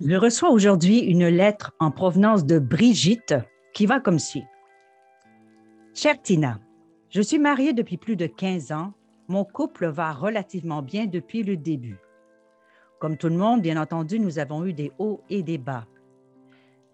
[0.00, 3.34] Je reçois aujourd'hui une lettre en provenance de Brigitte
[3.74, 4.44] qui va comme suit.
[5.92, 6.60] Chère Tina,
[7.10, 8.92] je suis mariée depuis plus de 15 ans.
[9.26, 11.98] Mon couple va relativement bien depuis le début.
[13.00, 15.88] Comme tout le monde, bien entendu, nous avons eu des hauts et des bas.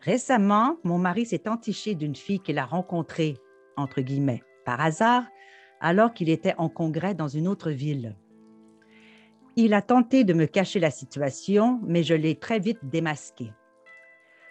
[0.01, 3.37] Récemment, mon mari s'est entiché d'une fille qu'il a rencontrée,
[3.77, 5.25] entre guillemets, par hasard,
[5.79, 8.17] alors qu'il était en congrès dans une autre ville.
[9.57, 13.53] Il a tenté de me cacher la situation, mais je l'ai très vite démasqué.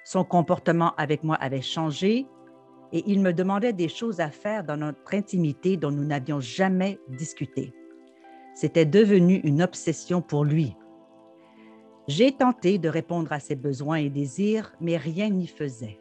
[0.05, 2.25] Son comportement avec moi avait changé
[2.93, 6.99] et il me demandait des choses à faire dans notre intimité dont nous n'avions jamais
[7.09, 7.73] discuté.
[8.55, 10.75] C'était devenu une obsession pour lui.
[12.07, 15.99] J'ai tenté de répondre à ses besoins et désirs, mais rien n'y faisait.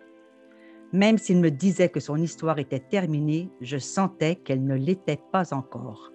[0.93, 5.55] Même s'il me disait que son histoire était terminée, je sentais qu'elle ne l'était pas
[5.55, 6.13] encore.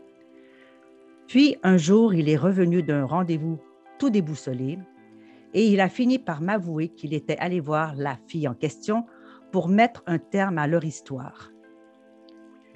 [1.28, 3.60] Puis un jour, il est revenu d'un rendez-vous
[4.00, 4.80] tout déboussolé
[5.54, 9.06] et il a fini par m'avouer qu'il était allé voir la fille en question
[9.52, 11.52] pour mettre un terme à leur histoire.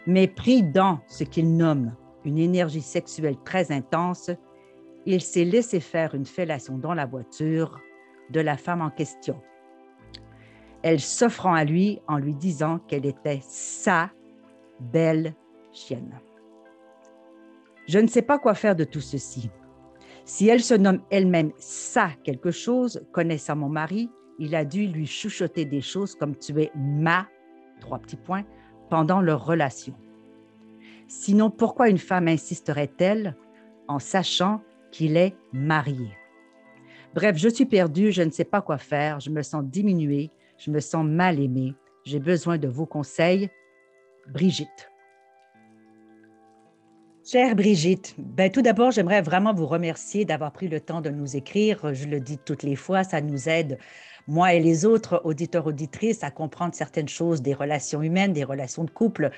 [0.08, 4.32] Mais pris dans ce qu'il nomme une énergie sexuelle très intense,
[5.06, 7.80] il s'est laissé faire une fellation dans la voiture
[8.32, 9.42] de la femme en question.
[10.84, 14.10] Elle s'offrant à lui en lui disant qu'elle était sa
[14.80, 15.36] belle
[15.72, 16.20] chienne.
[17.92, 19.50] Je ne sais pas quoi faire de tout ceci.
[20.24, 25.06] Si elle se nomme elle-même ça quelque chose, connaissant mon mari, il a dû lui
[25.06, 27.28] chuchoter des choses comme tu es ma,
[27.82, 28.46] trois petits points,
[28.90, 29.94] pendant leur relation.
[31.10, 33.36] Sinon, pourquoi une femme insisterait-elle
[33.90, 34.62] en sachant
[34.94, 36.12] qu'il est marié?
[37.14, 40.72] Bref, je suis perdue, je ne sais pas quoi faire, je me sens diminuée, je
[40.72, 43.50] me sens mal aimée, j'ai besoin de vos conseils.
[44.30, 44.91] Brigitte.
[47.32, 51.38] Chère Brigitte, ben, tout d'abord, j'aimerais vraiment vous remercier d'avoir pris le temps de nous
[51.38, 51.94] écrire.
[51.94, 53.78] Je le dis toutes les fois, ça nous aide,
[54.28, 58.84] moi et les autres auditeurs, auditrices, à comprendre certaines choses des relations humaines, des relations
[58.84, 59.32] de couple,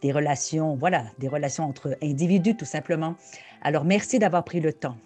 [0.00, 3.16] des relations, voilà, des relations entre individus, tout simplement.
[3.62, 4.96] Alors, merci d'avoir pris le temps.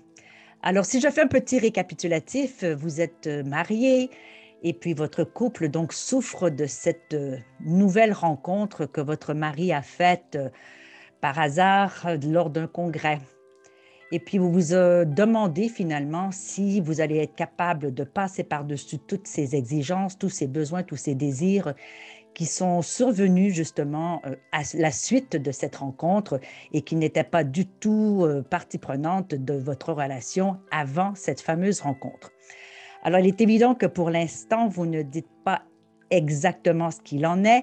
[0.63, 4.11] Alors, si je fais un petit récapitulatif, vous êtes marié
[4.63, 7.17] et puis votre couple donc souffre de cette
[7.61, 10.39] nouvelle rencontre que votre mari a faite
[11.25, 13.19] par hasard euh, lors d'un congrès.
[14.13, 18.99] Et puis vous vous euh, demandez finalement si vous allez être capable de passer par-dessus
[18.99, 21.73] toutes ces exigences, tous ces besoins, tous ces désirs
[22.35, 26.41] qui sont survenus justement euh, à la suite de cette rencontre
[26.75, 32.33] et qui n'étaient pas du tout partie prenante de votre relation avant cette fameuse rencontre.
[33.03, 35.63] Alors, il est évident que pour l'instant, vous ne dites pas
[36.11, 37.63] exactement ce qu'il en est,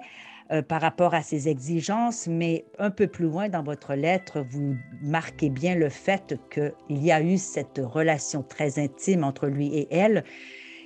[0.51, 4.75] euh, par rapport à ces exigences, mais un peu plus loin dans votre lettre, vous
[5.01, 9.88] marquez bien le fait qu'il y a eu cette relation très intime entre lui et
[9.91, 10.25] elle,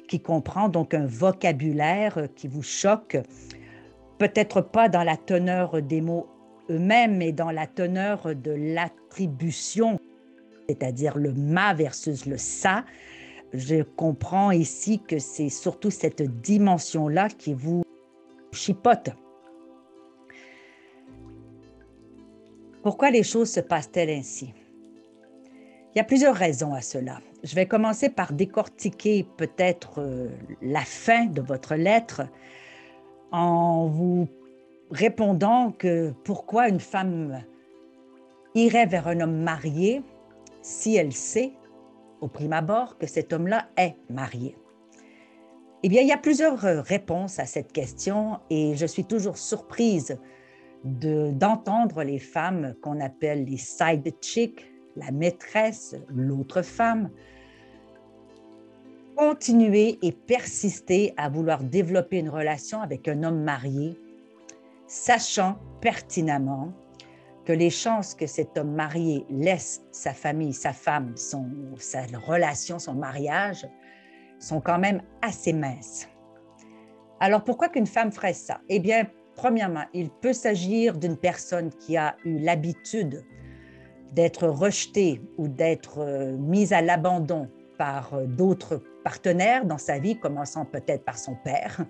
[0.07, 3.17] qui comprend donc un vocabulaire qui vous choque,
[4.19, 6.27] peut-être pas dans la teneur des mots
[6.69, 9.99] eux-mêmes, mais dans la teneur de l'attribution,
[10.69, 12.85] c'est-à-dire le ma versus le ça.
[13.51, 17.83] Je comprends ici que c'est surtout cette dimension-là qui vous
[18.51, 19.09] chipote.
[22.85, 24.53] Pourquoi les choses se passent-elles ainsi?
[25.89, 27.17] Il y a plusieurs raisons à cela.
[27.41, 30.29] Je vais commencer par décortiquer peut-être euh,
[30.61, 32.27] la fin de votre lettre
[33.31, 34.27] en vous
[34.91, 37.41] répondant que pourquoi une femme
[38.53, 40.03] irait vers un homme marié
[40.61, 41.53] si elle sait,
[42.21, 44.55] au prime abord, que cet homme-là est marié?
[45.81, 49.39] Eh bien, il y a plusieurs euh, réponses à cette question et je suis toujours
[49.39, 50.19] surprise
[50.85, 57.09] d'entendre les femmes qu'on appelle les side chicks, la maîtresse, l'autre femme,
[59.17, 63.97] continuer et persister à vouloir développer une relation avec un homme marié,
[64.87, 66.71] sachant pertinemment
[67.45, 72.77] que les chances que cet homme marié laisse sa famille, sa femme, son, sa relation,
[72.79, 73.67] son mariage,
[74.39, 76.07] sont quand même assez minces.
[77.19, 78.59] Alors pourquoi qu'une femme ferait ça?
[78.69, 83.23] Eh bien, Premièrement, il peut s'agir d'une personne qui a eu l'habitude
[84.13, 90.17] d'être rejetée ou d'être euh, mise à l'abandon par euh, d'autres partenaires dans sa vie,
[90.17, 91.85] commençant peut-être par son père.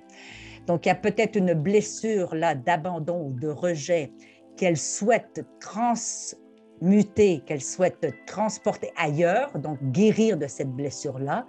[0.68, 4.12] Donc, il y a peut-être une blessure là d'abandon ou de rejet
[4.58, 11.46] qu'elle souhaite transmuter, qu'elle souhaite transporter ailleurs, donc guérir de cette blessure-là.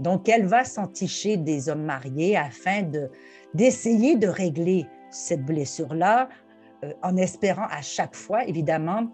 [0.00, 3.08] Donc, elle va s'enticher des hommes mariés afin de,
[3.54, 6.28] d'essayer de régler cette blessure-là,
[6.84, 9.08] euh, en espérant à chaque fois, évidemment,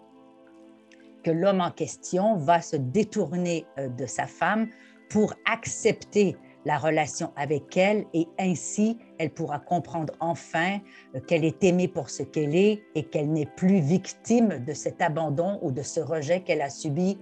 [1.22, 4.68] que l'homme en question va se détourner euh, de sa femme
[5.10, 10.78] pour accepter la relation avec elle et ainsi elle pourra comprendre enfin
[11.14, 15.02] euh, qu'elle est aimée pour ce qu'elle est et qu'elle n'est plus victime de cet
[15.02, 17.18] abandon ou de ce rejet qu'elle a subi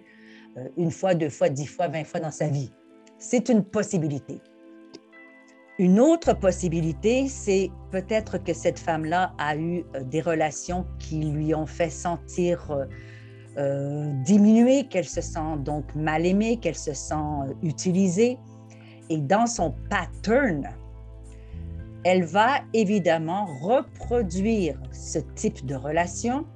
[0.79, 2.73] une fois, deux fois, dix fois, vingt fois dans sa vie.
[3.19, 4.41] C'est une possibilité.
[5.79, 11.55] Une autre possibilité, c'est peut-être que cette femme-là a eu euh, des relations qui lui
[11.55, 12.87] ont fait sentir euh,
[13.59, 18.39] euh, diminuée, qu'elle se sent donc mal aimée, qu'elle se sent utilisée.
[19.11, 20.67] Et dans son pattern,
[22.05, 26.47] elle va évidemment reproduire ce type de relation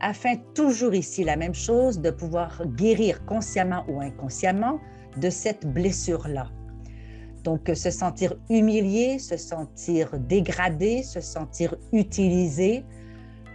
[0.00, 4.78] afin toujours ici la même chose, de pouvoir guérir consciemment ou inconsciemment
[5.16, 6.50] de cette blessure-là.
[7.44, 12.84] Donc, se sentir humilié, se sentir dégradé, se sentir utilisé,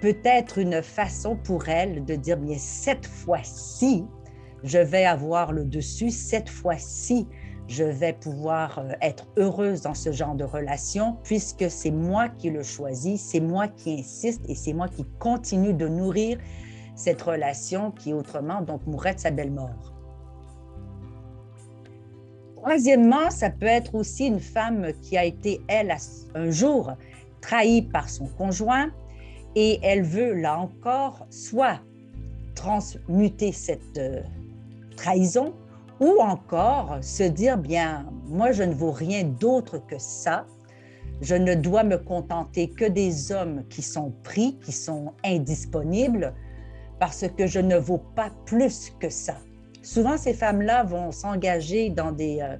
[0.02, 4.06] peut être une façon pour elle de dire, bien, cette fois-ci,
[4.64, 7.28] je vais avoir le dessus, cette fois-ci,
[7.70, 12.50] je vais pouvoir euh, être heureuse dans ce genre de relation puisque c'est moi qui
[12.50, 16.40] le choisis, c'est moi qui insiste et c'est moi qui continue de nourrir
[16.96, 19.89] cette relation qui autrement donc mourrait de sa belle mort.
[22.62, 25.96] Troisièmement, ça peut être aussi une femme qui a été, elle,
[26.36, 26.92] un jour
[27.40, 28.92] trahie par son conjoint
[29.56, 31.80] et elle veut, là encore, soit
[32.56, 34.22] transmuter cette euh,
[34.98, 35.54] trahison
[36.02, 40.46] ou encore se dire, bien, moi, je ne vaux rien d'autre que ça.
[41.22, 46.34] Je ne dois me contenter que des hommes qui sont pris, qui sont indisponibles,
[47.00, 49.36] parce que je ne vaux pas plus que ça
[49.90, 52.58] souvent ces femmes-là vont s'engager dans des euh,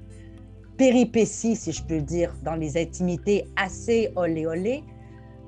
[0.76, 4.82] péripéties, si je peux dire, dans les intimités assez olé olé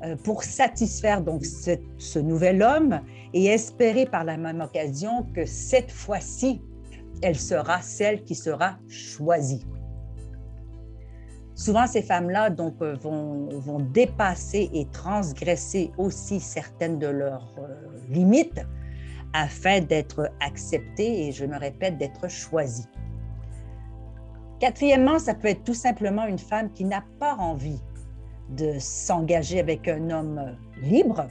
[0.04, 3.00] euh, pour satisfaire donc ce, nouvel homme
[3.34, 6.62] et espérer par la même occasion que cette fois-ci,
[7.20, 9.66] elle sera celle qui sera choisie.
[11.54, 17.52] Souvent, ces femmes-là donc euh, vont, dépasser et transgresser aussi certaines de leurs
[18.08, 18.60] limites
[19.32, 22.84] afin d'être accepté et, je me répète, d'être choisi.
[24.60, 27.80] Quatrièmement, ça peut être tout simplement une femme qui n'a pas envie
[28.50, 31.26] de s'engager avec un homme libre.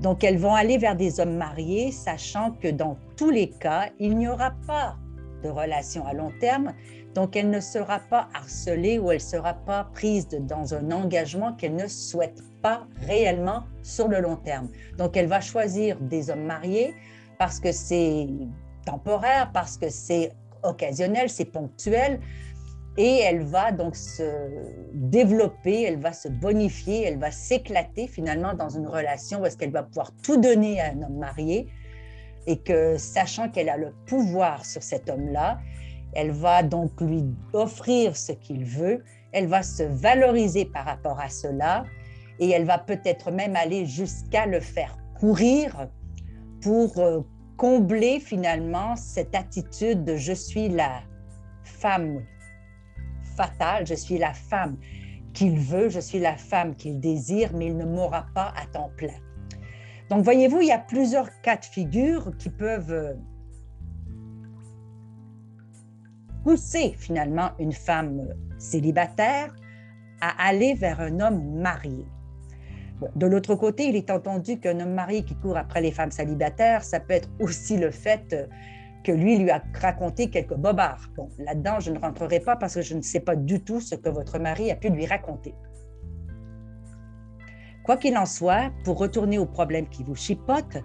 [0.00, 4.16] Donc, elles vont aller vers des hommes mariés, sachant que dans tous les cas, il
[4.16, 4.96] n'y aura pas
[5.42, 6.72] de relation à long terme.
[7.14, 11.52] Donc, elle ne sera pas harcelée ou elle ne sera pas prise dans un engagement
[11.54, 14.68] qu'elle ne souhaite pas réellement sur le long terme.
[14.98, 16.94] Donc, elle va choisir des hommes mariés
[17.38, 18.28] parce que c'est
[18.84, 22.20] temporaire, parce que c'est occasionnel, c'est ponctuel.
[22.96, 24.24] Et elle va donc se
[24.92, 29.70] développer, elle va se bonifier, elle va s'éclater finalement dans une relation où est-ce qu'elle
[29.70, 31.68] va pouvoir tout donner à un homme marié
[32.46, 35.58] et que sachant qu'elle a le pouvoir sur cet homme-là,
[36.14, 41.28] elle va donc lui offrir ce qu'il veut, elle va se valoriser par rapport à
[41.28, 41.84] cela
[42.40, 45.88] et elle va peut-être même aller jusqu'à le faire courir
[46.62, 47.20] pour euh,
[47.56, 51.02] combler finalement cette attitude de je suis la
[51.62, 52.24] femme
[53.36, 54.78] fatale, je suis la femme
[55.34, 58.90] qu'il veut, je suis la femme qu'il désire, mais il ne m'aura pas à temps
[58.96, 59.20] plein.
[60.08, 63.14] Donc, voyez-vous, il y a plusieurs cas de figure qui peuvent euh,
[66.42, 68.26] pousser finalement une femme
[68.58, 69.54] célibataire
[70.20, 72.06] à aller vers un homme marié
[73.16, 76.84] de l'autre côté, il est entendu qu'un homme marié qui court après les femmes célibataires,
[76.84, 78.46] ça peut être aussi le fait euh,
[79.04, 81.08] que lui lui a raconté quelques bobards.
[81.16, 83.94] Bon, là-dedans, je ne rentrerai pas parce que je ne sais pas du tout ce
[83.94, 85.54] que votre mari a pu lui raconter.
[87.84, 90.78] Quoi qu'il en soit, pour retourner au problème qui vous chipote,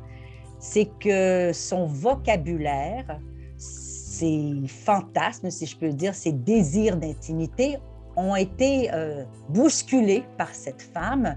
[0.60, 3.20] c'est que son vocabulaire,
[3.58, 7.78] ses fantasmes, si je peux dire, ses désirs d'intimité
[8.16, 11.36] ont été euh, bousculés par cette femme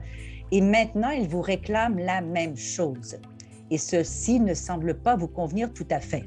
[0.50, 3.18] et maintenant, il vous réclame la même chose.
[3.70, 6.24] Et ceci ne semble pas vous convenir tout à fait.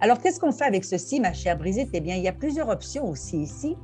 [0.00, 1.88] Alors, qu'est-ce qu'on fait avec ceci, ma chère Brigitte?
[1.94, 3.76] Eh bien, il y a plusieurs options aussi ici.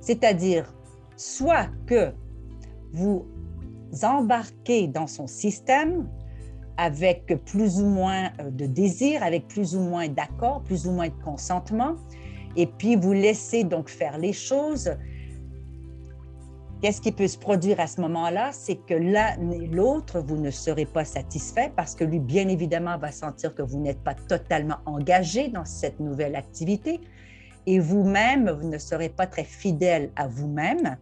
[0.00, 0.74] C'est-à-dire,
[1.16, 2.12] soit que
[2.92, 3.24] vous
[4.02, 6.08] embarquez dans son système
[6.76, 11.08] avec plus ou moins euh, de désir, avec plus ou moins d'accord, plus ou moins
[11.08, 11.94] de consentement,
[12.56, 14.90] et puis vous laissez donc faire les choses,
[16.82, 18.50] Qu'est-ce qui peut se produire à ce moment-là?
[18.50, 22.98] C'est que l'un et l'autre, vous ne serez pas satisfait parce que lui, bien évidemment,
[22.98, 27.00] va sentir que vous n'êtes pas totalement engagé dans cette nouvelle activité
[27.66, 30.96] et vous-même, vous ne serez pas très fidèle à vous-même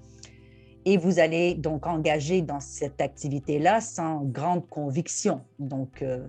[0.84, 5.40] et vous allez donc engager dans cette activité-là sans grande conviction.
[5.58, 6.26] Donc, euh,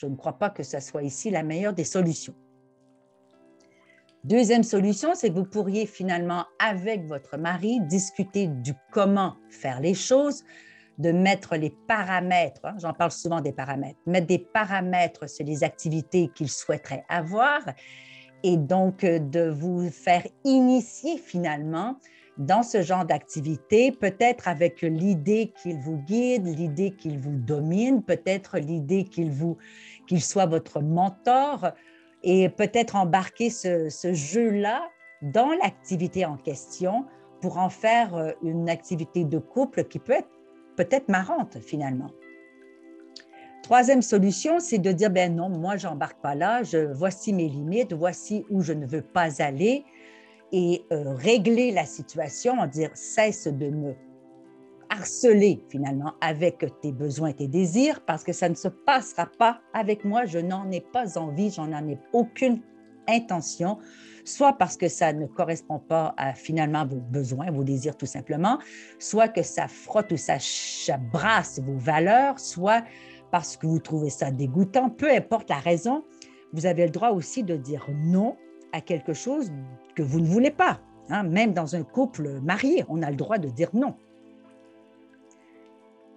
[0.00, 2.34] je ne crois pas que ce soit ici la meilleure des solutions.
[4.24, 9.94] Deuxième solution, c'est que vous pourriez finalement, avec votre mari, discuter du comment faire les
[9.94, 10.44] choses,
[10.98, 15.64] de mettre les paramètres, hein, j'en parle souvent des paramètres, mettre des paramètres sur les
[15.64, 17.60] activités qu'il souhaiterait avoir
[18.44, 21.96] et donc euh, de vous faire initier finalement
[22.38, 28.58] dans ce genre d'activité, peut-être avec l'idée qu'il vous guide, l'idée qu'il vous domine, peut-être
[28.58, 29.58] l'idée qu'il vous
[30.06, 31.72] qu'il soit votre mentor,
[32.22, 34.88] et peut-être embarquer ce, jeu-là
[35.22, 37.06] dans l'activité en question
[37.40, 40.28] pour en faire euh, une activité de couple qui peut être
[40.76, 42.10] peut-être marrante finalement.
[43.62, 47.92] Troisième solution, c'est de dire, ben non, moi, j'embarque pas là, je, voici mes limites,
[47.92, 49.84] voici où je ne veux pas aller,
[50.50, 53.94] et euh, régler la situation en dire, cesse de me
[54.92, 59.60] harceler finalement avec tes besoins et tes désirs parce que ça ne se passera pas
[59.72, 60.26] avec moi.
[60.26, 62.60] Je n'en ai pas envie, j'en ai aucune
[63.08, 63.78] intention,
[64.24, 68.58] soit parce que ça ne correspond pas à finalement vos besoins, vos désirs tout simplement,
[68.98, 72.84] soit que ça frotte ou ça chabrasse vos valeurs, soit
[73.30, 76.04] parce que vous trouvez ça dégoûtant, peu importe la raison,
[76.52, 78.36] vous avez le droit aussi de dire non
[78.72, 79.50] à quelque chose
[79.94, 80.80] que vous ne voulez pas.
[81.08, 81.24] Hein.
[81.24, 83.94] Même dans un couple marié, on a le droit de dire non.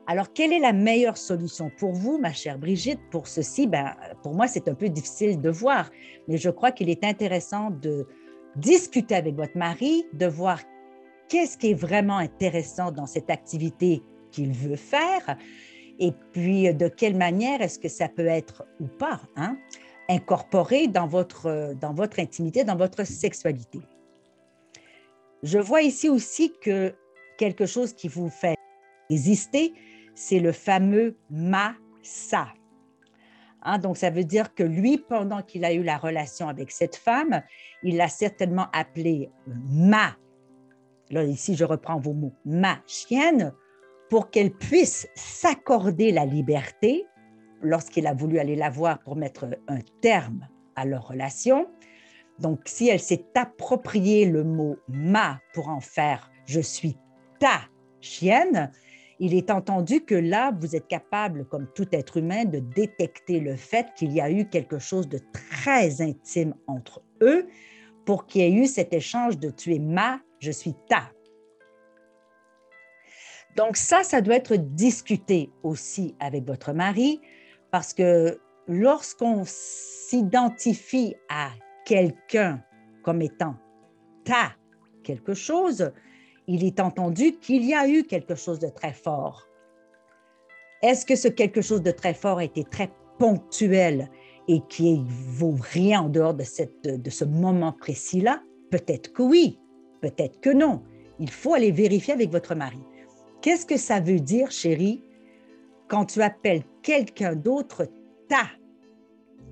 [0.08, 3.66] Alors, quelle est la meilleure solution pour vous, ma chère Brigitte, pour ceci?
[3.66, 5.90] Ben, pour moi, c'est un peu difficile de voir,
[6.28, 8.08] mais je crois qu'il est intéressant de
[8.56, 10.62] discuter avec votre mari, de voir
[11.28, 15.38] qu'est-ce qui est vraiment intéressant dans cette activité qu'il veut faire,
[15.98, 19.58] et puis de quelle manière est-ce que ça peut être ou pas hein,
[20.08, 23.80] incorporé dans votre, dans votre intimité, dans votre sexualité.
[25.42, 26.94] Je vois ici aussi que
[27.38, 28.56] quelque chose qui vous fait
[29.10, 29.74] résister,
[30.16, 32.48] c'est le fameux ma-sa.
[33.62, 36.96] Hein, donc, ça veut dire que lui, pendant qu'il a eu la relation avec cette
[36.96, 37.42] femme,
[37.84, 40.16] il l'a certainement appelée ma.
[41.10, 43.54] Là, ici, je reprends vos mots, ma chienne,
[44.10, 47.06] pour qu'elle puisse s'accorder la liberté
[47.62, 51.68] lorsqu'il a voulu aller la voir pour mettre un terme à leur relation.
[52.40, 56.98] Donc, si elle s'est approprié le mot ma pour en faire je suis
[57.40, 57.62] ta
[58.02, 58.72] chienne,
[59.20, 63.56] il est entendu que là, vous êtes capable, comme tout être humain, de détecter le
[63.56, 67.48] fait qu'il y a eu quelque chose de très intime entre eux
[68.06, 71.12] pour qu'il y ait eu cet échange de tu es ma, je suis ta.
[73.56, 77.22] Donc ça, ça doit être discuté aussi avec votre mari
[77.72, 81.52] parce que lorsqu'on s'identifie à
[81.86, 82.62] quelqu'un
[83.04, 83.56] comme étant
[84.26, 84.52] ta
[85.04, 85.92] quelque chose,
[86.48, 89.48] il est entendu qu'il y a eu quelque chose de très fort.
[90.82, 94.10] Est-ce que ce quelque chose de très fort a été très ponctuel
[94.48, 98.42] et qui vaut rien en dehors de, de ce moment précis-là?
[98.70, 99.60] Peut-être que oui,
[100.02, 100.84] peut-être que non.
[101.20, 102.80] Il faut aller vérifier avec votre mari.
[103.42, 105.04] Qu'est-ce que ça veut dire, chérie,
[105.88, 107.88] quand tu appelles quelqu'un d'autre
[108.28, 108.50] ta,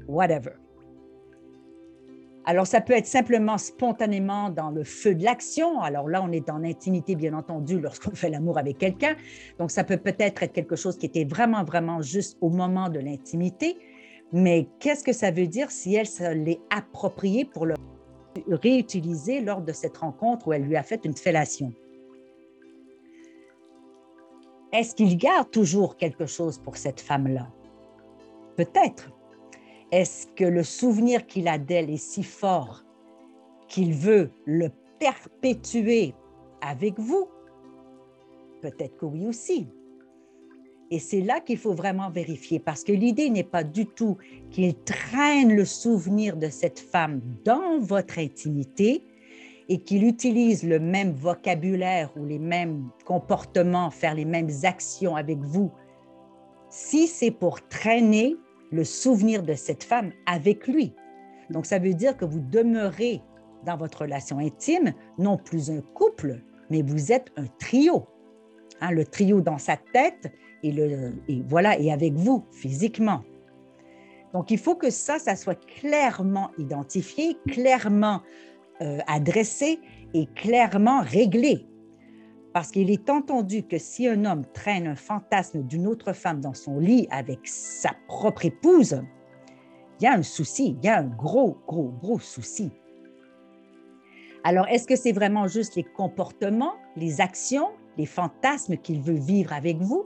[0.08, 0.63] whatever?
[2.46, 5.80] Alors, ça peut être simplement spontanément dans le feu de l'action.
[5.82, 9.16] Alors là, on est dans l'intimité, bien entendu, lorsqu'on fait l'amour avec quelqu'un.
[9.60, 13.00] Donc, ça peut peut-être être quelque chose qui était vraiment, vraiment juste au moment de
[13.00, 13.78] l'intimité.
[14.34, 17.76] Mais qu'est-ce que ça veut dire si elle se l'est approprié pour le
[18.50, 21.72] réutiliser lors de cette rencontre où elle lui a fait une fellation?
[24.74, 27.48] Est-ce qu'il garde toujours quelque chose pour cette femme-là?
[28.58, 29.12] Peut-être.
[29.94, 32.84] Est-ce que le souvenir qu'il a d'elle est si fort
[33.68, 36.16] qu'il veut le perpétuer
[36.62, 37.28] avec vous?
[38.64, 39.68] Peut-être que oui aussi.
[40.90, 44.18] Et c'est là qu'il faut vraiment vérifier, parce que l'idée n'est pas du tout
[44.50, 49.04] qu'il traîne le souvenir de cette femme dans votre intimité
[49.70, 55.38] et qu'il utilise le même vocabulaire ou les mêmes comportements, faire les mêmes actions avec
[55.38, 55.72] vous.
[56.72, 58.38] Si c'est pour traîner
[58.74, 60.94] le souvenir de cette femme avec lui.
[61.50, 63.22] Donc, ça veut dire que vous demeurez
[63.66, 68.08] dans votre relation intime, non plus un couple, mais vous êtes un trio.
[68.82, 73.22] Hein, le trio dans sa tête et, le, et voilà, et avec vous physiquement.
[74.34, 78.22] Donc, il faut que ça, ça soit clairement identifié, clairement
[78.82, 79.80] euh, adressée
[80.16, 81.68] et clairement réglée.
[82.54, 86.54] Parce qu'il est entendu que si un homme traîne un fantasme d'une autre femme dans
[86.54, 89.02] son lit avec sa propre épouse,
[90.00, 92.72] il y a un souci, il y a un gros, gros, gros souci.
[94.44, 99.54] Alors, est-ce que c'est vraiment juste les comportements, les actions, les fantasmes qu'il veut vivre
[99.54, 100.06] avec vous?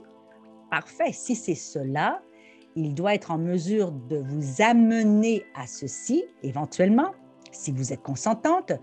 [0.69, 1.11] Parfait.
[1.11, 2.21] Si c'est cela,
[2.75, 7.11] il doit être en mesure de vous amener à ceci, éventuellement,
[7.51, 8.73] si vous êtes consentante,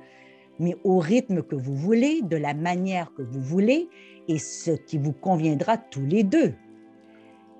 [0.58, 3.88] mais au rythme que vous voulez, de la manière que vous voulez
[4.28, 6.54] et ce qui vous conviendra tous les deux.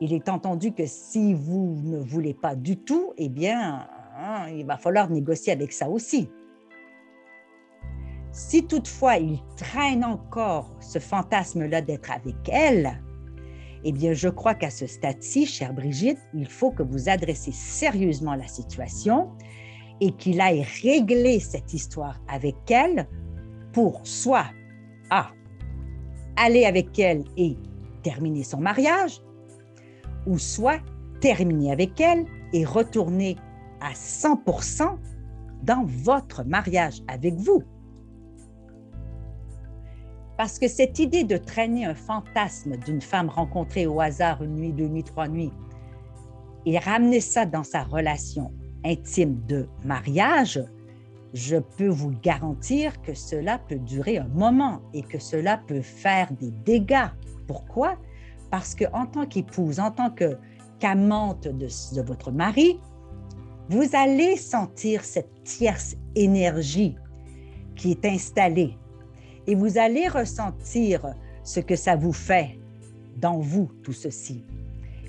[0.01, 3.87] Il est entendu que si vous ne voulez pas du tout, eh bien,
[4.17, 6.29] hein, il va falloir négocier avec ça aussi.
[8.33, 13.01] Si toutefois il traîne encore ce fantasme-là d'être avec elle,
[13.85, 18.35] eh bien, je crois qu'à ce stade-ci, chère Brigitte, il faut que vous adressez sérieusement
[18.35, 19.31] la situation
[20.01, 23.07] et qu'il aille régler cette histoire avec elle
[23.73, 24.47] pour soit
[25.11, 25.29] A,
[26.37, 27.57] aller avec elle et
[28.03, 29.21] terminer son mariage,
[30.27, 30.81] ou soit
[31.21, 33.37] terminer avec elle et retourner
[33.81, 34.97] à 100%
[35.63, 37.63] dans votre mariage avec vous.
[40.37, 44.73] Parce que cette idée de traîner un fantasme d'une femme rencontrée au hasard une nuit,
[44.73, 45.53] deux nuits, trois nuits,
[46.67, 48.53] et ramener ça dans sa relation
[48.85, 50.63] intime de mariage,
[51.33, 56.33] je peux vous garantir que cela peut durer un moment et que cela peut faire
[56.33, 57.09] des dégâts.
[57.47, 57.97] Pourquoi?
[58.51, 62.79] Parce qu'en tant qu'épouse, en tant qu'amante de, de votre mari,
[63.69, 66.97] vous allez sentir cette tierce énergie
[67.75, 68.79] qui est installée
[69.47, 72.59] et vous allez ressentir ce que ça vous fait
[73.17, 74.45] dans vous, tout ceci.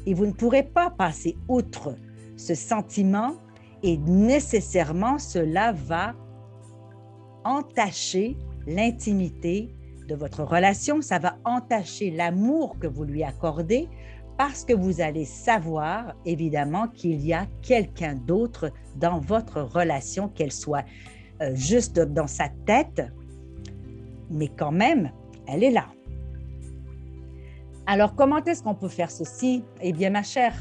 [0.05, 1.96] Et vous ne pourrez pas passer outre
[2.38, 3.36] ce sentiment
[3.86, 6.15] et nécessairement cela va
[7.44, 9.70] entacher l'intimité
[10.07, 13.88] de votre relation, ça va entacher l'amour que vous lui accordez
[14.40, 20.51] parce que vous allez savoir évidemment qu'il y a quelqu'un d'autre dans votre relation, qu'elle
[20.51, 20.83] soit
[21.42, 23.03] euh, juste dans sa tête
[24.31, 25.12] mais quand même,
[25.48, 25.86] elle est là.
[27.86, 29.64] Alors, comment est-ce qu'on peut faire ceci?
[29.79, 30.55] Eh bien, ma chère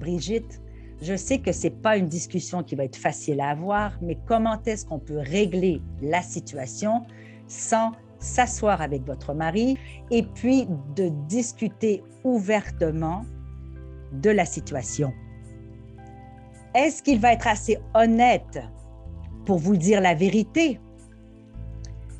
[0.00, 0.60] Brigitte,
[1.02, 4.18] je sais que ce n'est pas une discussion qui va être facile à avoir, mais
[4.26, 7.02] comment est-ce qu'on peut régler la situation
[7.48, 9.76] sans s'asseoir avec votre mari
[10.10, 13.24] et puis de discuter ouvertement
[14.12, 15.12] de la situation?
[16.74, 18.58] Est-ce qu'il va être assez honnête
[19.44, 20.80] pour vous dire la vérité?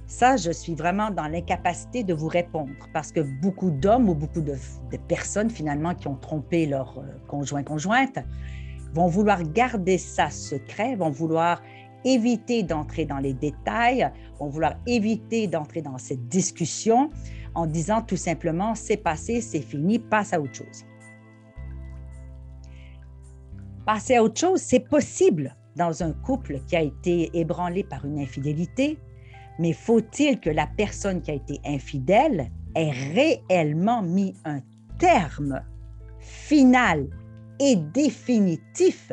[0.07, 4.41] Ça, je suis vraiment dans l'incapacité de vous répondre parce que beaucoup d'hommes ou beaucoup
[4.41, 4.55] de,
[5.09, 8.19] personnes finalement qui ont trompé leur euh, conjoint conjointe
[8.97, 11.63] vont vouloir garder ça secret, vont vouloir
[12.07, 17.11] éviter d'entrer dans les détails, vont vouloir éviter d'entrer dans cette discussion
[17.55, 20.85] en disant tout simplement c'est passé, c'est fini, passe à autre chose.
[23.85, 28.19] Passer à autre chose, c'est possible dans un couple qui a été ébranlé par une
[28.19, 28.99] infidélité,
[29.59, 34.61] mais faut-il que la personne qui a été infidèle ait réellement mis un
[34.99, 35.63] terme
[36.19, 37.09] final
[37.59, 39.13] et définitif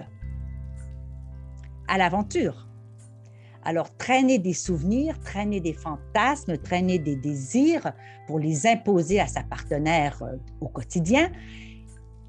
[1.88, 2.68] à l'aventure?
[3.66, 7.94] Alors, traîner des souvenirs, traîner des fantasmes, traîner des désirs
[8.28, 11.32] pour les imposer à sa partenaire euh, au quotidien,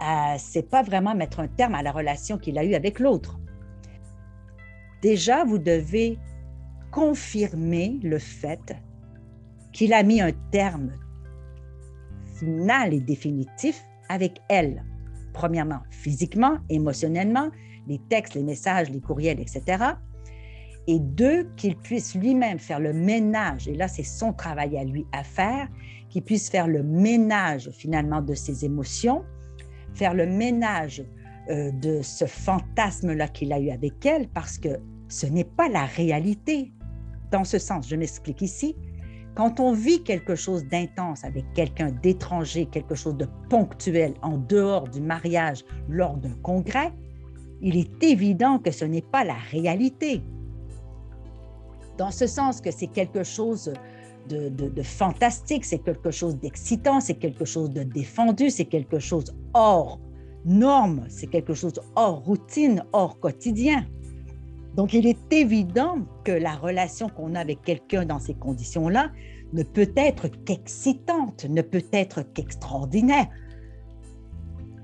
[0.02, 3.40] euh, c'est pas vraiment mettre un terme à la relation qu'il a eue avec l'autre.
[5.02, 6.18] Déjà, vous devez
[6.92, 8.76] confirmer le fait
[9.72, 10.92] qu'il a mis un terme
[12.38, 14.84] final et définitif avec elle.
[15.34, 17.50] Premièrement, physiquement, émotionnellement,
[17.86, 19.84] les textes, les messages, les courriels, etc.
[20.86, 25.06] Et deux, qu'il puisse lui-même faire le ménage, et là c'est son travail à lui
[25.12, 25.68] à faire,
[26.08, 29.24] qu'il puisse faire le ménage finalement de ses émotions,
[29.94, 31.04] faire le ménage
[31.50, 35.84] euh, de ce fantasme-là qu'il a eu avec elle, parce que ce n'est pas la
[35.84, 36.72] réalité
[37.30, 38.76] dans ce sens, je m'explique ici,
[39.34, 44.88] quand on vit quelque chose d'intense avec quelqu'un d'étranger, quelque chose de ponctuel en dehors
[44.88, 46.92] du mariage lors d'un congrès,
[47.60, 50.22] il est évident que ce n'est pas la réalité.
[51.98, 53.72] Dans ce sens que c'est quelque chose
[54.28, 60.00] de, fantastique, c'est quelque chose d'excitant, c'est quelque chose de défendu, c'est quelque chose hors
[60.44, 63.86] norme, c'est quelque chose hors routine, hors quotidien.
[64.74, 69.10] Donc, il est évident que la relation qu'on a avec quelqu'un dans ces conditions-là
[69.52, 73.28] ne peut être qu'excitante, ne peut être qu'extraordinaire.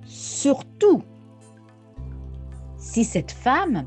[0.04, 1.02] Surtout
[2.76, 3.86] si cette femme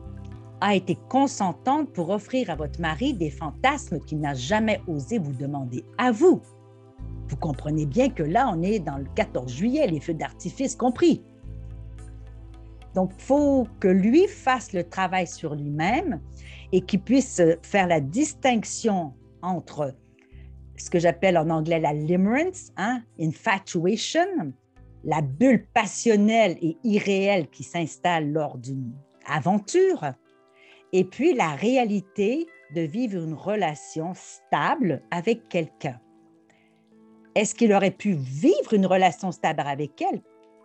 [0.62, 5.34] a été consentante pour offrir à votre mari des fantasmes qu'il n'a jamais osé vous
[5.34, 6.42] demander à vous.
[7.28, 11.22] Vous comprenez bien que là, on est dans le 14 juillet, les feux d'artifice compris.
[12.96, 16.22] Donc, il faut que lui fasse le travail sur lui-même
[16.72, 19.96] et qu'il puisse faire la distinction entre
[20.78, 24.54] ce que j'appelle en anglais la limerence, hein, infatuation,
[25.04, 28.94] la bulle passionnelle et irréelle qui s'installe lors d'une
[29.28, 30.14] aventure,
[30.92, 36.00] et puis la réalité de vivre une relation stable avec quelqu'un.
[37.36, 40.22] Est-ce qu'il aurait pu vivre une relation stable avec elle?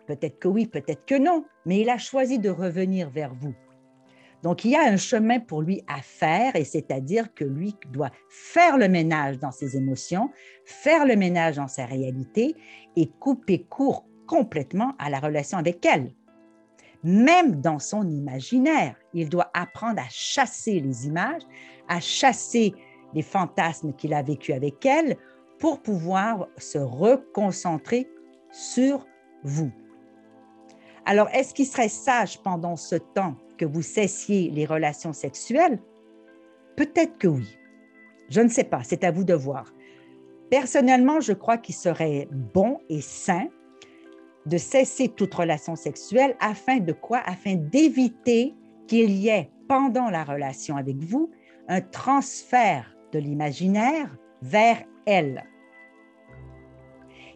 [0.09, 3.53] Peut-être que oui, peut-être que non, mais il a choisi de revenir vers vous.
[4.41, 8.09] Donc, il y a un chemin pour lui à faire, et c'est-à-dire que lui doit
[8.27, 10.31] faire le ménage dans ses émotions,
[10.65, 12.55] faire le ménage dans sa réalité
[12.95, 16.11] et couper court complètement à la relation avec elle.
[17.03, 21.43] Même dans son imaginaire, il doit apprendre à chasser les images,
[21.87, 22.73] à chasser
[23.13, 25.17] les fantasmes qu'il a vécus avec elle
[25.59, 28.09] pour pouvoir se reconcentrer
[28.51, 29.05] sur
[29.43, 29.71] vous.
[31.09, 35.79] Alors, est-ce qu'il serait sage pendant ce temps que vous cessiez les relations sexuelles?
[36.77, 37.57] Peut-être que oui.
[38.29, 39.73] Je ne sais pas, c'est à vous de voir.
[40.51, 43.47] Personnellement, je crois qu'il serait bon et sain
[44.45, 47.21] de cesser toute relation sexuelle afin de quoi?
[47.25, 48.53] Afin d'éviter
[48.87, 51.31] qu'il y ait pendant la relation avec vous
[51.67, 55.43] un transfert de l'imaginaire vers elle.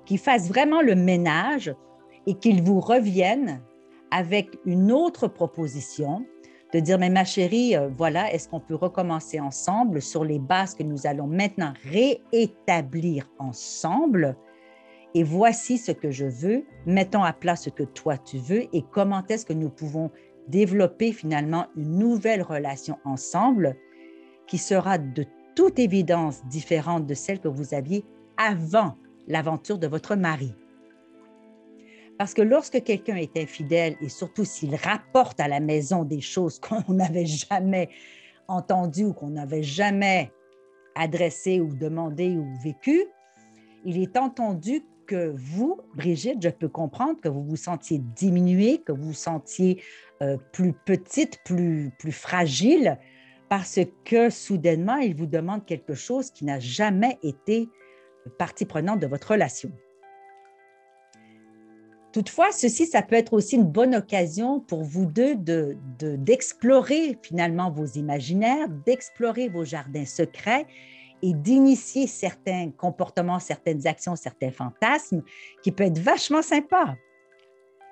[0.05, 1.73] Qu'il fasse vraiment le ménage
[2.27, 3.61] et qu'il vous revienne
[4.11, 6.25] avec une autre proposition
[6.73, 10.73] de dire, mais ma chérie, euh, voilà, est-ce qu'on peut recommencer ensemble sur les bases
[10.73, 14.35] que nous allons maintenant réétablir ensemble?
[15.13, 18.63] Et voici ce que je veux, mettons à plat ce que toi tu veux.
[18.75, 20.09] Et comment est-ce que nous pouvons
[20.47, 23.75] développer finalement une nouvelle relation ensemble
[24.47, 28.03] qui sera de toute évidence différente de celle que vous aviez
[28.37, 30.55] avant l'aventure de votre mari?
[32.23, 36.57] Parce que lorsque quelqu'un est infidèle et surtout s'il rapporte à la maison des choses
[36.61, 37.89] qu'on n'avait jamais
[38.47, 40.31] entendues ou qu'on n'avait jamais
[40.95, 43.07] adressées ou demandées ou vécues,
[43.83, 48.93] il est entendu que vous, Brigitte, je peux comprendre que vous vous sentiez diminuée, que
[48.93, 49.83] vous vous sentiez
[50.21, 52.99] euh, plus petite, plus, plus fragile,
[53.49, 57.67] parce que soudainement, il vous demande quelque chose qui n'a jamais été
[58.39, 59.73] partie prenante de votre relation.
[62.13, 67.71] Toutefois, ceci, ça peut être aussi une bonne occasion pour vous deux d'explorer de, finalement
[67.71, 70.67] vos imaginaires, d'explorer vos jardins secrets
[71.23, 75.23] et d'initier certains comportements, certaines actions, certains fantasmes
[75.63, 76.93] qui peuvent être vachement sympas.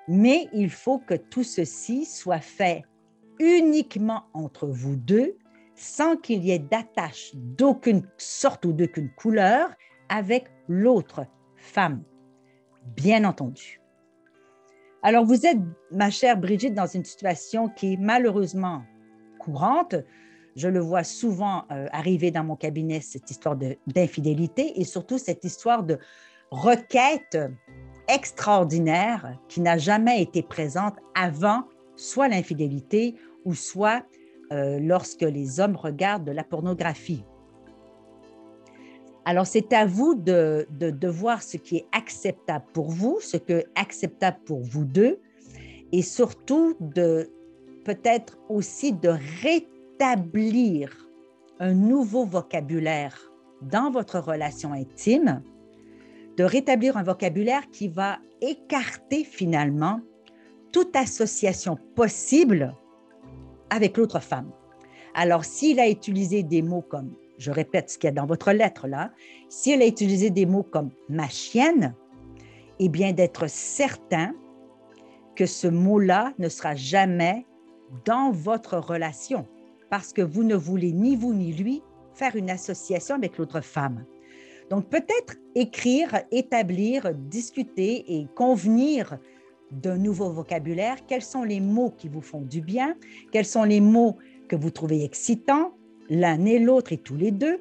[0.06, 2.84] Mais il faut que tout ceci soit fait
[3.40, 5.36] uniquement entre vous deux,
[5.74, 9.70] sans qu'il y ait d'attache d'aucune sorte ou d'aucune couleur
[10.08, 12.04] avec l'autre femme,
[12.94, 13.81] bien entendu.
[15.04, 15.58] Alors, vous êtes,
[15.90, 18.84] ma chère Brigitte, dans une situation qui est malheureusement
[19.40, 19.96] courante.
[20.54, 25.44] Je le vois souvent euh, arriver dans mon cabinet, cette histoire d'infidélité et surtout cette
[25.44, 25.98] histoire de
[26.52, 27.36] requête
[28.08, 31.64] extraordinaire qui n'a jamais été présente avant
[31.96, 34.04] soit l'infidélité ou soit
[34.52, 37.24] euh, lorsque les hommes regardent de la pornographie.
[39.24, 43.52] Alors, c'est à vous de, de, voir ce qui est acceptable pour vous, ce qui
[43.52, 45.20] est acceptable pour vous deux,
[45.92, 47.30] et surtout de
[47.84, 49.10] peut-être aussi de
[49.42, 51.08] rétablir établir
[51.60, 53.16] un nouveau vocabulaire
[53.60, 55.42] dans votre relation intime,
[56.36, 60.00] de rétablir un vocabulaire qui va écarter finalement
[60.72, 62.74] toute association possible
[63.70, 64.50] avec l'autre femme.
[65.14, 68.52] Alors, s'il a utilisé des mots comme, je répète ce qu'il y a dans votre
[68.52, 69.10] lettre là,
[69.48, 71.94] s'il a utilisé des mots comme ma chienne,
[72.78, 74.32] eh bien d'être certain
[75.34, 77.44] que ce mot-là ne sera jamais
[78.04, 79.46] dans votre relation
[79.90, 81.82] parce que vous ne voulez ni vous ni lui
[82.14, 84.04] faire une association avec l'autre femme.
[84.70, 89.18] Donc peut-être écrire, établir, discuter et convenir
[89.72, 90.96] d'un nouveau vocabulaire.
[91.08, 92.94] Quels sont les mots qui vous font du bien?
[93.32, 94.16] Quels sont les mots
[94.48, 95.72] que vous trouvez excitants,
[96.08, 97.60] l'un et l'autre et tous les deux?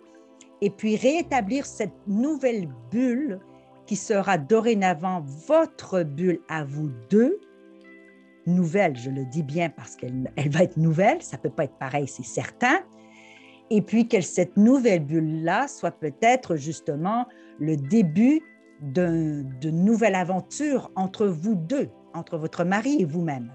[0.61, 3.39] Et puis réétablir cette nouvelle bulle
[3.85, 7.39] qui sera dorénavant votre bulle à vous deux,
[8.47, 11.65] nouvelle, je le dis bien parce qu'elle elle va être nouvelle, ça ne peut pas
[11.65, 12.79] être pareil, c'est certain.
[13.69, 17.27] Et puis que cette nouvelle bulle-là soit peut-être justement
[17.59, 18.41] le début
[18.81, 23.51] d'une nouvelle aventure entre vous deux, entre votre mari et vous-même.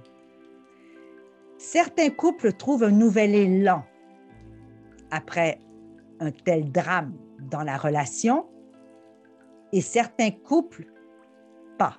[1.58, 3.84] Certains couples trouvent un nouvel élan
[5.16, 5.58] après
[6.20, 8.46] un tel drame dans la relation
[9.72, 10.86] et certains couples
[11.78, 11.98] pas.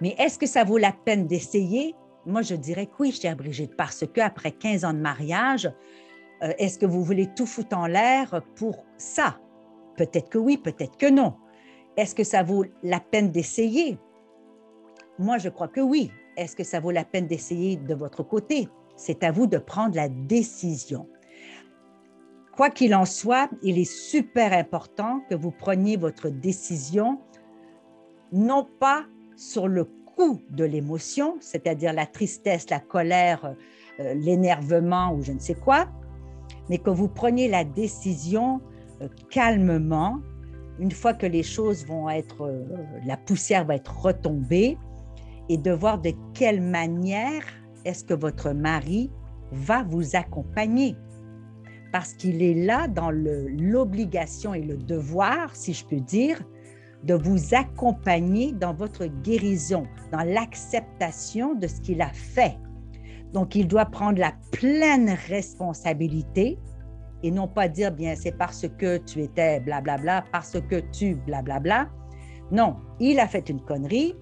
[0.00, 1.94] Mais est-ce que ça vaut la peine d'essayer?
[2.26, 5.70] Moi, je dirais que oui, chère Brigitte, parce qu'après 15 ans de mariage,
[6.42, 9.38] euh, est-ce que vous voulez tout foutre en l'air pour ça?
[9.96, 11.34] Peut-être que oui, peut-être que non.
[11.96, 13.98] Est-ce que ça vaut la peine d'essayer?
[15.18, 16.10] Moi, je crois que oui.
[16.36, 18.68] Est-ce que ça vaut la peine d'essayer de votre côté?
[18.96, 21.08] C'est à vous de prendre la décision.
[22.60, 27.18] Quoi qu'il en soit, il est super important que vous preniez votre décision,
[28.32, 33.56] non pas sur le coup de l'émotion, c'est-à-dire la tristesse, la colère,
[33.98, 35.88] euh, l'énervement ou je ne sais quoi,
[36.68, 38.60] mais que vous preniez la décision
[39.00, 40.20] euh, calmement,
[40.78, 42.62] une fois que les choses vont être, euh,
[43.06, 44.76] la poussière va être retombée,
[45.48, 47.42] et de voir de quelle manière
[47.86, 49.10] est-ce que votre mari
[49.50, 50.94] va vous accompagner.
[51.92, 56.40] Parce qu'il est là dans l'obligation et le devoir, si je peux dire,
[57.04, 62.58] de vous accompagner dans votre guérison, dans l'acceptation de ce qu'il a fait.
[63.32, 66.58] Donc, il doit prendre la pleine responsabilité
[67.22, 71.88] et non pas dire, bien, c'est parce que tu étais blablabla, parce que tu blablabla.
[72.50, 74.14] Non, il a fait une connerie,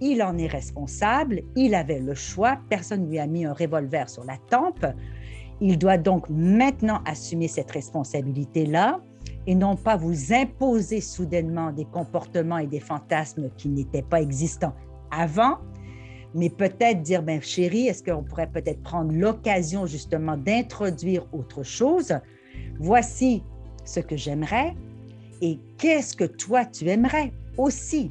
[0.00, 4.08] il en est responsable, il avait le choix, personne ne lui a mis un revolver
[4.08, 4.86] sur la tempe.
[5.60, 9.00] Il doit donc maintenant assumer cette responsabilité-là
[9.46, 14.74] et non pas vous imposer soudainement des comportements et des fantasmes qui n'étaient pas existants
[15.10, 15.58] avant,
[16.34, 22.12] mais peut-être dire, ben chérie, est-ce qu'on pourrait peut-être prendre l'occasion justement d'introduire autre chose?
[22.80, 23.42] Voici
[23.84, 24.74] ce que j'aimerais
[25.40, 28.10] et qu'est-ce que toi tu aimerais aussi?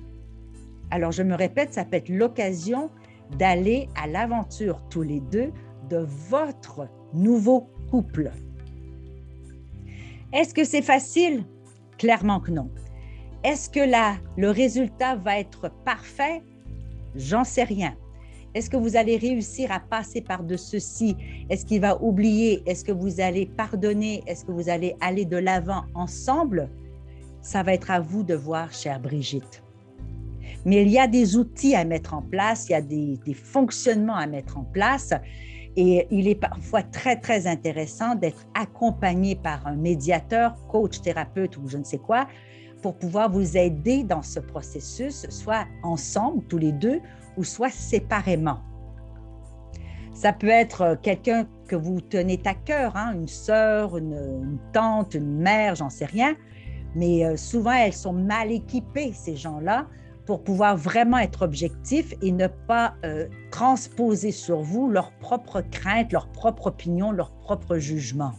[0.92, 2.90] Alors, je me répète, ça peut être l'occasion
[3.38, 5.52] d'aller à l'aventure tous les deux
[5.90, 8.32] de votre nouveau couple.
[10.32, 11.46] Est-ce que c'est facile?
[11.98, 12.70] Clairement que non.
[13.44, 16.42] Est-ce que là, le résultat va être parfait?
[17.16, 17.96] J'en sais rien.
[18.54, 21.16] Est-ce que vous allez réussir à passer par de ceci?
[21.50, 22.62] Est-ce qu'il va oublier?
[22.68, 24.24] Est-ce que vous allez pardonner?
[24.28, 26.70] Est-ce que vous allez aller de l'avant ensemble?
[27.42, 29.64] Ça va être à vous de voir, chère Brigitte.
[30.66, 34.16] Mais il y a des outils à mettre en place, il y a des, fonctionnements
[34.16, 35.14] à mettre en place.
[35.76, 41.68] Et il est parfois très, très intéressant d'être accompagné par un médiateur, coach, thérapeute ou
[41.68, 42.28] je ne sais quoi,
[42.82, 47.00] pour pouvoir vous aider dans ce processus, soit ensemble, tous les deux,
[47.38, 48.60] ou soit séparément.
[50.14, 55.38] Ça peut être quelqu'un que vous tenez à cœur, hein, une sœur, une, tante, une
[55.38, 56.36] mère, j'en sais rien,
[56.96, 59.88] mais euh, souvent elles sont mal équipées, ces gens-là,
[60.26, 66.12] pour pouvoir vraiment être objectif et ne pas euh, transposer sur vous leurs propres craintes,
[66.14, 68.34] leurs propres opinions, leurs propres jugements.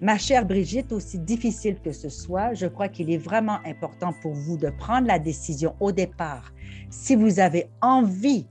[0.00, 4.34] Ma chère Brigitte, aussi difficile que ce soit, je crois qu'il est vraiment important pour
[4.34, 6.52] vous de prendre la décision au départ.
[6.90, 8.46] Si vous avez envie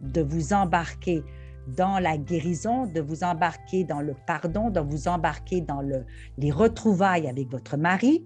[0.00, 1.22] de vous embarquer
[1.68, 6.04] dans la guérison, de vous embarquer dans le pardon, de vous embarquer dans le,
[6.38, 8.24] les retrouvailles avec votre mari,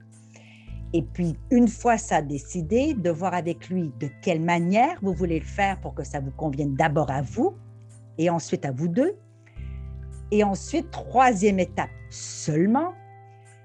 [0.97, 5.41] et puis, une fois ça décidé, de voir avec lui de quelle manière vous voulez
[5.41, 7.57] le faire pour que ça vous convienne d'abord à vous
[8.17, 9.17] et ensuite à vous deux.
[10.31, 12.93] Et ensuite, troisième étape seulement,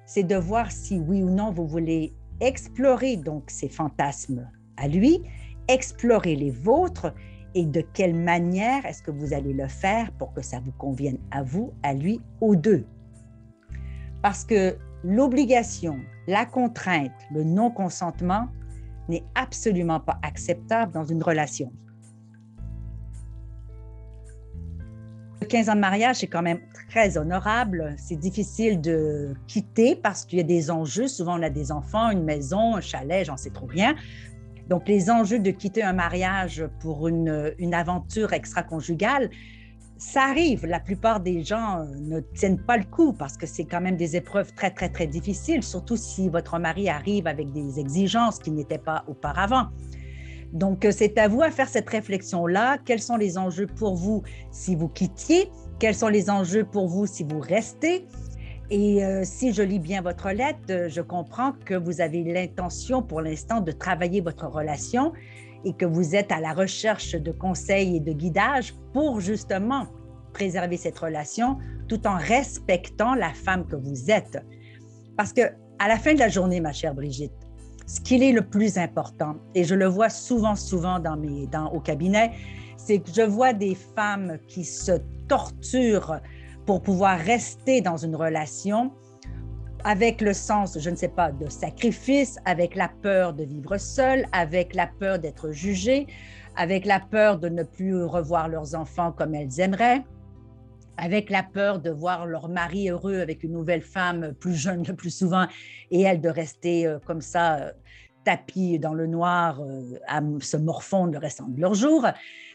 [0.07, 5.21] c'est de voir si oui ou non vous voulez explorer donc ces fantasmes à lui,
[5.67, 7.13] explorer les vôtres
[7.53, 11.19] et de quelle manière est-ce que vous allez le faire pour que ça vous convienne
[11.29, 12.85] à vous, à lui, aux deux.
[14.23, 18.49] Parce que l'obligation, la contrainte, le non-consentement
[19.09, 21.71] n'est absolument pas acceptable dans une relation.
[25.49, 27.95] 15 ans de mariage, c'est quand même très honorable.
[27.97, 31.07] C'est difficile de quitter parce qu'il y a des enjeux.
[31.07, 33.95] Souvent, on a des enfants, une maison, un chalet, j'en sais trop rien.
[34.67, 39.31] Donc, les enjeux de quitter un mariage pour une, une aventure extra-conjugale,
[39.99, 40.65] ça arrive.
[40.65, 43.97] La plupart des gens euh, ne tiennent pas le coup parce que c'est quand même
[43.97, 48.51] des épreuves très, très, très difficiles, surtout si votre mari arrive avec des exigences qui
[48.51, 49.67] n'étaient pas auparavant.
[50.53, 52.77] Donc, euh, c'est à vous à faire cette réflexion-là.
[52.83, 55.51] Quels sont les enjeux pour vous si vous quittiez?
[55.79, 58.07] Quels sont les enjeux pour vous si vous restez?
[58.71, 63.19] Et euh, si je lis bien votre lettre, je comprends que vous avez l'intention pour
[63.19, 65.11] l'instant de travailler votre relation
[65.65, 69.87] et que vous êtes à la recherche de conseils et de guidage pour justement
[70.33, 74.37] préserver cette relation tout en respectant la femme que vous êtes.
[75.17, 75.41] Parce que
[75.79, 77.33] à la fin de la journée, ma chère Brigitte,
[77.87, 81.71] ce qu'il est le plus important, et je le vois souvent, souvent dans mes, dans,
[81.71, 82.31] au cabinet,
[82.77, 84.91] c'est que je vois des femmes qui se
[85.27, 86.19] torturent
[86.65, 88.91] pour pouvoir rester dans une relation
[89.83, 94.25] avec le sens, je ne sais pas, de sacrifice, avec la peur de vivre seule,
[94.31, 96.07] avec la peur d'être jugée,
[96.55, 100.03] avec la peur de ne plus revoir leurs enfants comme elles aimeraient,
[100.97, 104.95] avec la peur de voir leur mari heureux avec une nouvelle femme plus jeune le
[104.95, 105.47] plus souvent
[105.91, 107.71] et elle de rester euh, comme ça euh,
[108.25, 112.05] tapis dans le noir euh, à se morfondre le restant de leur jour.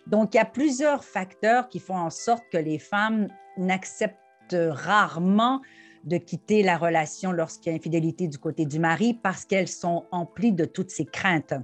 [0.07, 4.19] Donc, il y a plusieurs facteurs qui font en sorte que les femmes n'acceptent
[4.53, 5.63] rarement
[6.05, 10.05] de quitter la relation lorsqu'il y a infidélité du côté du mari parce qu'elles sont
[10.11, 11.55] emplies de toutes ces craintes.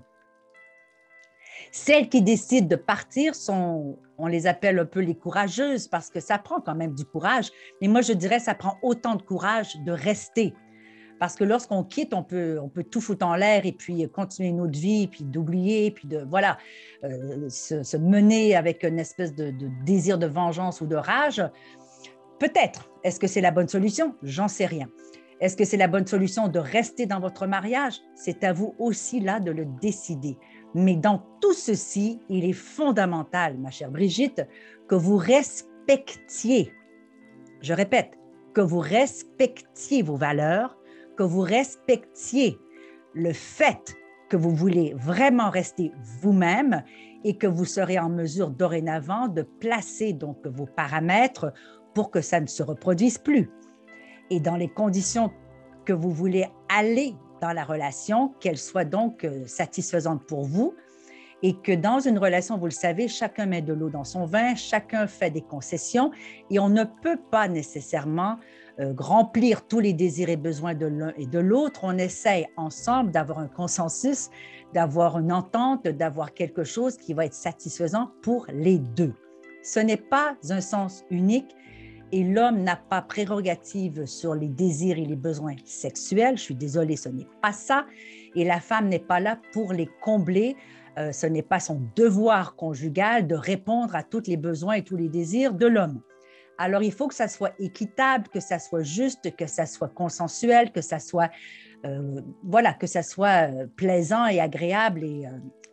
[1.72, 6.20] Celles qui décident de partir sont, on les appelle un peu les courageuses parce que
[6.20, 7.50] ça prend quand même du courage.
[7.80, 10.54] Mais moi, je dirais, ça prend autant de courage de rester.
[11.20, 14.52] Parce que lorsqu'on quitte, on peut, on peut tout foutre en l'air et puis continuer
[14.52, 16.56] notre vie, puis d'oublier, puis de, voilà,
[17.04, 21.42] euh, se, mener avec une espèce de, de, désir de vengeance ou de rage.
[22.40, 22.90] Peut-être.
[23.04, 24.16] Est-ce que c'est la bonne solution?
[24.22, 24.88] J'en sais rien.
[25.40, 28.00] Est-ce que c'est la bonne solution de rester dans votre mariage?
[28.14, 30.38] C'est à vous aussi là de le décider.
[30.74, 34.42] Mais dans tout ceci, il est fondamental, ma chère Brigitte,
[34.88, 36.72] que vous respectiez,
[37.60, 38.18] je répète,
[38.54, 40.78] que vous respectiez vos valeurs,
[41.16, 42.58] que vous respectiez
[43.14, 43.96] le fait
[44.30, 46.84] que vous voulez vraiment rester vous-même
[47.24, 51.52] et que vous serez en mesure dorénavant de placer donc vos paramètres
[51.94, 53.50] pour que ça ne se reproduise plus.
[54.30, 55.30] Et dans les conditions
[55.84, 60.74] que vous voulez aller dans la relation, qu'elle soit donc euh, satisfaisante pour vous
[61.42, 64.54] et que dans une relation, vous le savez, chacun met de l'eau dans son vin,
[64.54, 66.10] chacun fait des concessions
[66.50, 68.36] et on ne peut pas nécessairement
[68.78, 71.80] euh, remplir tous les désirs et besoins de l'un et de l'autre.
[71.82, 74.30] On essaye ensemble d'avoir un consensus,
[74.74, 79.14] d'avoir une entente, d'avoir quelque chose qui va être satisfaisant pour les deux.
[79.62, 81.54] Ce n'est pas un sens unique,
[82.12, 86.36] et l'homme n'a pas prérogative sur les désirs et les besoins sexuels.
[86.36, 87.86] Je suis désolée, ce n'est pas ça.
[88.34, 90.56] Et la femme n'est pas là pour les combler.
[90.98, 94.96] Euh, ce n'est pas son devoir conjugal de répondre à tous les besoins et tous
[94.96, 96.00] les désirs de l'homme.
[96.58, 100.72] Alors, il faut que ça soit équitable, que ça soit juste, que ça soit consensuel,
[100.72, 101.30] que ça soit,
[101.86, 105.04] euh, voilà, que ça soit euh, plaisant et agréable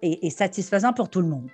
[0.02, 1.50] et satisfaisant pour tout le monde.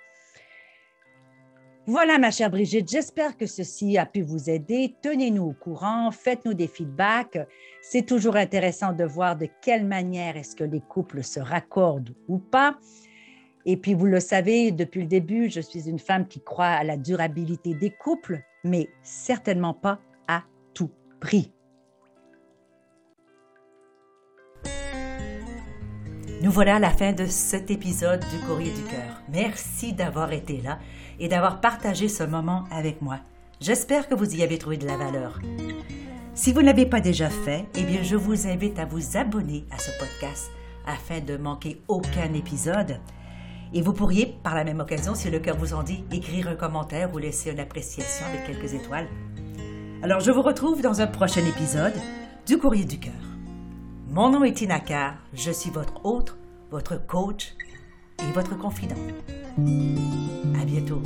[1.85, 4.95] Voilà, ma chère Brigitte, j'espère que ceci a pu vous aider.
[5.01, 7.37] Tenez-nous au courant, faites-nous des feedbacks.
[7.81, 12.37] C'est toujours intéressant de voir de quelle manière est-ce que les couples se raccordent ou
[12.37, 12.77] pas.
[13.65, 16.85] Et puis, vous le savez, depuis le début, je suis une femme qui croit à
[16.85, 20.43] la durabilité des couples, mais certainement pas à
[20.73, 21.51] tout prix.
[26.41, 29.21] Nous voilà à la fin de cet épisode du Courrier du Cœur.
[29.29, 30.79] Merci d'avoir été là
[31.19, 33.19] et d'avoir partagé ce moment avec moi.
[33.59, 35.39] J'espère que vous y avez trouvé de la valeur.
[36.35, 39.65] Si vous ne l'avez pas déjà fait, eh bien, je vous invite à vous abonner
[39.71, 40.51] à ce podcast
[40.85, 42.99] afin de manquer aucun épisode.
[43.73, 46.55] Et vous pourriez, par la même occasion, si le cœur vous en dit, écrire un
[46.55, 49.07] commentaire ou laisser une appréciation avec quelques étoiles.
[50.01, 51.93] Alors, je vous retrouve dans un prochain épisode
[52.45, 53.13] du Courrier du Cœur.
[54.09, 54.81] Mon nom est Tina
[55.33, 56.37] je suis votre hôte,
[56.69, 57.55] votre coach
[58.19, 58.95] et votre confident.
[59.57, 61.01] À bientôt.